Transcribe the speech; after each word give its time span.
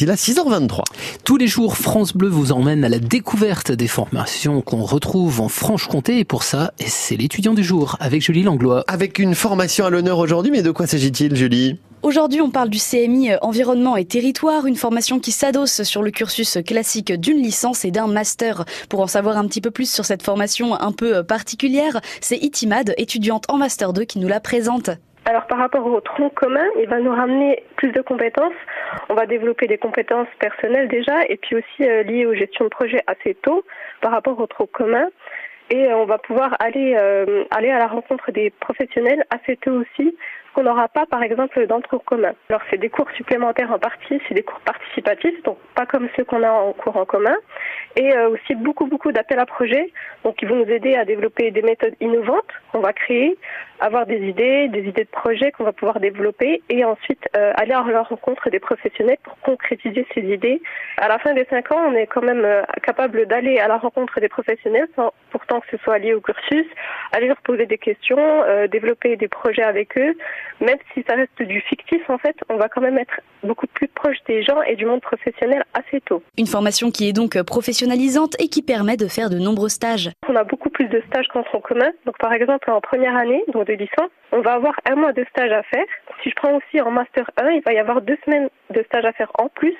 Il 0.00 0.12
a 0.12 0.14
6h23. 0.14 0.84
Tous 1.24 1.36
les 1.36 1.48
jours, 1.48 1.76
France 1.76 2.12
Bleu 2.14 2.28
vous 2.28 2.52
emmène 2.52 2.84
à 2.84 2.88
la 2.88 3.00
découverte 3.00 3.72
des 3.72 3.88
formations 3.88 4.62
qu'on 4.62 4.84
retrouve 4.84 5.40
en 5.40 5.48
Franche-Comté. 5.48 6.20
Et 6.20 6.24
pour 6.24 6.44
ça, 6.44 6.72
c'est 6.78 7.16
l'étudiant 7.16 7.52
du 7.52 7.64
jour 7.64 7.96
avec 7.98 8.22
Julie 8.22 8.44
Langlois. 8.44 8.84
Avec 8.86 9.18
une 9.18 9.34
formation 9.34 9.86
à 9.86 9.90
l'honneur 9.90 10.18
aujourd'hui, 10.18 10.52
mais 10.52 10.62
de 10.62 10.70
quoi 10.70 10.86
s'agit-il, 10.86 11.34
Julie? 11.34 11.80
Aujourd'hui, 12.02 12.40
on 12.40 12.50
parle 12.50 12.70
du 12.70 12.78
CMI 12.78 13.30
Environnement 13.42 13.96
et 13.96 14.04
Territoire, 14.04 14.66
une 14.66 14.76
formation 14.76 15.18
qui 15.18 15.32
s'adosse 15.32 15.82
sur 15.82 16.04
le 16.04 16.12
cursus 16.12 16.58
classique 16.64 17.12
d'une 17.12 17.42
licence 17.42 17.84
et 17.84 17.90
d'un 17.90 18.06
master. 18.06 18.66
Pour 18.88 19.00
en 19.00 19.08
savoir 19.08 19.36
un 19.36 19.48
petit 19.48 19.60
peu 19.60 19.72
plus 19.72 19.92
sur 19.92 20.04
cette 20.04 20.22
formation 20.22 20.80
un 20.80 20.92
peu 20.92 21.24
particulière, 21.24 22.00
c'est 22.20 22.36
Itimad, 22.36 22.94
étudiante 22.98 23.46
en 23.48 23.56
master 23.56 23.92
2, 23.92 24.04
qui 24.04 24.20
nous 24.20 24.28
la 24.28 24.38
présente. 24.38 24.90
Alors 25.28 25.46
par 25.46 25.58
rapport 25.58 25.84
au 25.84 26.00
tronc 26.00 26.30
commun, 26.30 26.64
il 26.80 26.88
va 26.88 27.00
nous 27.00 27.14
ramener 27.14 27.62
plus 27.76 27.92
de 27.92 28.00
compétences. 28.00 28.54
On 29.10 29.14
va 29.14 29.26
développer 29.26 29.66
des 29.66 29.76
compétences 29.76 30.26
personnelles 30.38 30.88
déjà 30.88 31.26
et 31.28 31.36
puis 31.36 31.56
aussi 31.56 31.82
euh, 31.82 32.02
liées 32.02 32.24
aux 32.24 32.32
gestions 32.32 32.64
de 32.64 32.70
projet 32.70 33.02
assez 33.06 33.34
tôt 33.34 33.62
par 34.00 34.12
rapport 34.12 34.40
au 34.40 34.46
tronc 34.46 34.68
commun. 34.72 35.06
Et 35.68 35.84
euh, 35.84 35.98
on 35.98 36.06
va 36.06 36.16
pouvoir 36.16 36.56
aller, 36.60 36.94
euh, 36.96 37.44
aller 37.50 37.68
à 37.68 37.78
la 37.78 37.88
rencontre 37.88 38.32
des 38.32 38.48
professionnels 38.48 39.22
assez 39.28 39.58
tôt 39.58 39.82
aussi 39.82 40.16
qu'on 40.54 40.62
n'aura 40.62 40.88
pas, 40.88 41.06
par 41.06 41.22
exemple, 41.22 41.66
dans 41.66 41.76
le 41.76 41.82
cours 41.82 42.04
commun. 42.04 42.32
Alors, 42.48 42.62
c'est 42.70 42.78
des 42.78 42.88
cours 42.88 43.10
supplémentaires 43.16 43.72
en 43.72 43.78
partie, 43.78 44.20
c'est 44.28 44.34
des 44.34 44.42
cours 44.42 44.60
participatifs, 44.60 45.42
donc 45.44 45.58
pas 45.74 45.86
comme 45.86 46.08
ceux 46.16 46.24
qu'on 46.24 46.42
a 46.42 46.50
en 46.50 46.72
cours 46.72 46.96
en 46.96 47.04
commun, 47.04 47.36
et 47.96 48.12
euh, 48.12 48.30
aussi 48.30 48.54
beaucoup, 48.54 48.86
beaucoup 48.86 49.12
d'appels 49.12 49.38
à 49.38 49.46
projets, 49.46 49.92
donc 50.24 50.36
qui 50.36 50.46
vont 50.46 50.56
nous 50.56 50.70
aider 50.70 50.94
à 50.94 51.04
développer 51.04 51.50
des 51.50 51.62
méthodes 51.62 51.94
innovantes 52.00 52.48
qu'on 52.72 52.80
va 52.80 52.92
créer, 52.92 53.36
avoir 53.80 54.06
des 54.06 54.18
idées, 54.18 54.68
des 54.68 54.80
idées 54.80 55.04
de 55.04 55.10
projets 55.10 55.52
qu'on 55.52 55.64
va 55.64 55.72
pouvoir 55.72 56.00
développer, 56.00 56.62
et 56.68 56.84
ensuite 56.84 57.28
euh, 57.36 57.52
aller 57.56 57.72
à 57.72 57.82
la 57.82 58.02
rencontre 58.02 58.50
des 58.50 58.60
professionnels 58.60 59.18
pour 59.22 59.38
concrétiser 59.40 60.06
ces 60.14 60.22
idées. 60.22 60.60
À 60.96 61.08
la 61.08 61.18
fin 61.18 61.34
des 61.34 61.44
cinq 61.44 61.70
ans, 61.72 61.82
on 61.88 61.94
est 61.94 62.06
quand 62.06 62.22
même 62.22 62.44
euh, 62.44 62.62
capable 62.82 63.26
d'aller 63.26 63.58
à 63.58 63.68
la 63.68 63.76
rencontre 63.76 64.20
des 64.20 64.28
professionnels, 64.28 64.88
sans 64.96 65.12
pourtant 65.30 65.60
que 65.60 65.66
ce 65.70 65.76
soit 65.82 65.98
lié 65.98 66.14
au 66.14 66.20
cursus, 66.20 66.66
aller 67.12 67.28
leur 67.28 67.40
poser 67.42 67.66
des 67.66 67.78
questions, 67.78 68.18
développer 68.70 69.16
des 69.16 69.28
projets 69.28 69.62
avec 69.62 69.96
eux, 69.98 70.16
même 70.60 70.78
si 70.94 71.04
ça 71.08 71.14
reste 71.14 71.40
du 71.42 71.60
fictif, 71.62 72.08
en 72.10 72.18
fait, 72.18 72.36
on 72.48 72.56
va 72.56 72.68
quand 72.68 72.80
même 72.80 72.98
être 72.98 73.20
beaucoup 73.42 73.66
plus 73.66 73.88
proche 73.88 74.16
des 74.26 74.42
gens 74.42 74.60
et 74.62 74.76
du 74.76 74.86
monde 74.86 75.00
professionnel 75.00 75.64
assez 75.74 76.00
tôt. 76.00 76.22
Une 76.36 76.46
formation 76.46 76.90
qui 76.90 77.08
est 77.08 77.12
donc 77.12 77.40
professionnalisante 77.42 78.34
et 78.40 78.48
qui 78.48 78.62
permet 78.62 78.96
de 78.96 79.06
faire 79.06 79.30
de 79.30 79.38
nombreux 79.38 79.68
stages. 79.68 80.10
On 80.28 80.36
a 80.36 80.44
beaucoup 80.44 80.70
plus 80.70 80.88
de 80.88 81.02
stages 81.06 81.26
qu'en 81.28 81.42
tronc 81.42 81.60
commun. 81.60 81.90
Donc, 82.06 82.18
par 82.18 82.32
exemple, 82.32 82.70
en 82.70 82.80
première 82.80 83.16
année, 83.16 83.42
donc 83.52 83.66
de 83.66 83.74
licence, 83.74 84.10
on 84.32 84.40
va 84.40 84.54
avoir 84.54 84.74
un 84.90 84.96
mois 84.96 85.12
de 85.12 85.24
stage 85.30 85.52
à 85.52 85.62
faire. 85.62 85.86
Si 86.22 86.30
je 86.30 86.34
prends 86.34 86.56
aussi 86.56 86.80
en 86.80 86.90
master 86.90 87.30
1, 87.36 87.50
il 87.50 87.62
va 87.62 87.72
y 87.72 87.78
avoir 87.78 88.02
deux 88.02 88.18
semaines 88.24 88.48
de 88.70 88.82
stage 88.84 89.04
à 89.04 89.12
faire 89.12 89.30
en 89.38 89.48
plus 89.48 89.76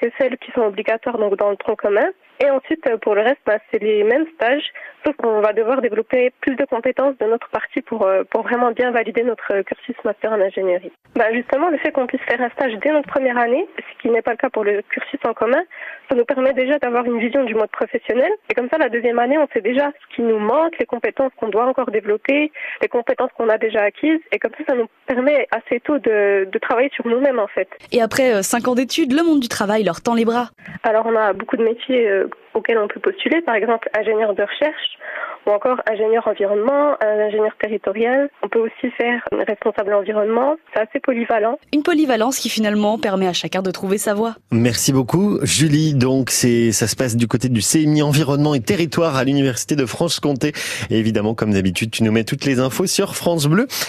que 0.00 0.08
celles 0.18 0.36
qui 0.38 0.50
sont 0.52 0.62
obligatoires 0.62 1.18
donc 1.18 1.36
dans 1.36 1.50
le 1.50 1.56
tronc 1.56 1.76
commun. 1.76 2.08
Et 2.40 2.50
ensuite, 2.50 2.86
euh, 2.86 2.96
pour 2.98 3.14
le 3.14 3.22
reste, 3.22 3.40
bah, 3.46 3.58
c'est 3.70 3.82
les 3.82 4.04
mêmes 4.04 4.26
stages, 4.34 4.72
sauf 5.04 5.16
qu'on 5.16 5.40
va 5.40 5.52
devoir 5.52 5.80
développer 5.80 6.32
plus 6.40 6.54
de 6.54 6.64
compétences 6.64 7.16
de 7.18 7.26
notre 7.26 7.48
partie 7.48 7.82
pour, 7.82 8.06
euh, 8.06 8.22
pour 8.30 8.42
vraiment 8.42 8.70
bien 8.70 8.90
valider 8.90 9.22
notre 9.24 9.62
cursus 9.62 9.96
master 10.04 10.32
en 10.32 10.40
ingénierie. 10.40 10.92
Bah, 11.16 11.32
justement, 11.32 11.68
le 11.68 11.78
fait 11.78 11.90
qu'on 11.90 12.06
puisse 12.06 12.22
faire 12.22 12.40
un 12.40 12.50
stage 12.50 12.74
dès 12.82 12.92
notre 12.92 13.08
première 13.08 13.38
année, 13.38 13.66
ce 13.76 14.02
qui 14.02 14.08
n'est 14.08 14.22
pas 14.22 14.32
le 14.32 14.36
cas 14.36 14.50
pour 14.50 14.64
le 14.64 14.82
cursus 14.82 15.20
en 15.26 15.34
commun, 15.34 15.62
ça 16.08 16.14
nous 16.14 16.24
permet 16.24 16.52
déjà 16.52 16.78
d'avoir 16.78 17.04
une 17.04 17.18
vision 17.18 17.44
du 17.44 17.54
mode 17.54 17.70
professionnel. 17.70 18.30
Et 18.50 18.54
comme 18.54 18.68
ça, 18.70 18.78
la 18.78 18.88
deuxième 18.88 19.18
année, 19.18 19.36
on 19.38 19.48
sait 19.52 19.60
déjà 19.60 19.90
ce 20.00 20.16
qui 20.16 20.22
nous 20.22 20.38
manque, 20.38 20.78
les 20.78 20.86
compétences 20.86 21.32
qu'on 21.36 21.48
doit 21.48 21.66
encore 21.66 21.90
développer, 21.90 22.52
les 22.80 22.88
compétences 22.88 23.30
qu'on 23.36 23.48
a 23.48 23.58
déjà 23.58 23.82
acquises. 23.82 24.20
Et 24.32 24.38
comme 24.38 24.52
ça, 24.56 24.64
ça 24.68 24.74
nous 24.74 24.86
permet 25.06 25.48
assez 25.50 25.80
tôt 25.80 25.98
de, 25.98 26.44
de 26.44 26.58
travailler 26.58 26.90
sur 26.94 27.06
nous-mêmes, 27.06 27.38
en 27.40 27.48
fait. 27.48 27.68
Et 27.92 28.00
après 28.00 28.32
euh, 28.32 28.42
cinq 28.42 28.68
ans 28.68 28.74
d'études, 28.74 29.12
le 29.12 29.24
monde 29.24 29.40
du 29.40 29.48
travail 29.48 29.82
leur 29.82 30.00
tend 30.00 30.14
les 30.14 30.24
bras. 30.24 30.50
Alors, 30.84 31.06
on 31.06 31.16
a 31.16 31.32
beaucoup 31.32 31.56
de 31.56 31.64
métiers 31.64 32.08
auxquels 32.54 32.78
on 32.78 32.88
peut 32.88 33.00
postuler, 33.00 33.40
par 33.42 33.54
exemple 33.54 33.88
ingénieur 33.96 34.34
de 34.34 34.42
recherche 34.42 34.98
ou 35.46 35.50
encore 35.50 35.80
ingénieur 35.90 36.26
environnement, 36.26 36.96
ingénieur 37.00 37.52
territorial. 37.60 38.28
On 38.42 38.48
peut 38.48 38.58
aussi 38.58 38.92
faire 38.96 39.22
responsable 39.46 39.94
environnement. 39.94 40.56
C'est 40.74 40.80
assez 40.80 41.00
polyvalent. 41.00 41.58
Une 41.72 41.82
polyvalence 41.82 42.38
qui 42.38 42.48
finalement 42.48 42.98
permet 42.98 43.26
à 43.28 43.32
chacun 43.32 43.62
de 43.62 43.70
trouver 43.70 43.98
sa 43.98 44.14
voie. 44.14 44.34
Merci 44.50 44.92
beaucoup, 44.92 45.38
Julie. 45.42 45.94
Donc, 45.94 46.30
c'est, 46.30 46.72
ça 46.72 46.86
se 46.86 46.96
passe 46.96 47.16
du 47.16 47.28
côté 47.28 47.48
du 47.48 47.60
CMI 47.60 48.02
Environnement 48.02 48.54
et 48.54 48.60
Territoire 48.60 49.16
à 49.16 49.24
l'Université 49.24 49.76
de 49.76 49.86
France-Comté. 49.86 50.52
Et 50.90 50.98
évidemment, 50.98 51.34
comme 51.34 51.52
d'habitude, 51.52 51.90
tu 51.90 52.02
nous 52.02 52.12
mets 52.12 52.24
toutes 52.24 52.44
les 52.44 52.60
infos 52.60 52.86
sur 52.86 53.14
France 53.14 53.46
Bleu. 53.46 53.66